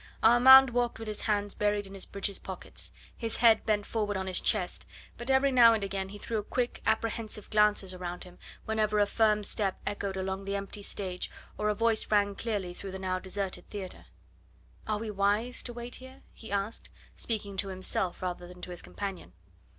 Armand 0.23 0.71
walked 0.71 0.97
with 0.97 1.07
his 1.07 1.21
hands 1.21 1.53
buried 1.53 1.85
in 1.85 1.93
his 1.93 2.07
breeches 2.07 2.39
pockets, 2.39 2.91
his 3.15 3.35
head 3.37 3.63
bent 3.67 3.85
forward 3.85 4.17
on 4.17 4.25
his 4.25 4.41
chest; 4.41 4.83
but 5.15 5.29
every 5.29 5.51
now 5.51 5.73
and 5.75 5.83
again 5.83 6.09
he 6.09 6.17
threw 6.17 6.41
quick, 6.41 6.81
apprehensive 6.87 7.51
glances 7.51 7.95
round 7.95 8.23
him 8.23 8.39
whenever 8.65 8.97
a 8.97 9.05
firm 9.05 9.43
step 9.43 9.79
echoed 9.85 10.17
along 10.17 10.43
the 10.45 10.55
empty 10.55 10.81
stage 10.81 11.29
or 11.55 11.69
a 11.69 11.75
voice 11.75 12.09
rang 12.09 12.33
clearly 12.33 12.73
through 12.73 12.89
the 12.89 12.97
now 12.97 13.19
deserted 13.19 13.69
theatre. 13.69 14.07
"Are 14.87 14.97
we 14.97 15.11
wise 15.11 15.61
to 15.61 15.71
wait 15.73 15.97
here?" 15.97 16.23
he 16.33 16.51
asked, 16.51 16.89
speaking 17.13 17.55
to 17.57 17.67
himself 17.67 18.23
rather 18.23 18.47
than 18.47 18.61
to 18.61 18.71
his 18.71 18.81
companion. 18.81 19.33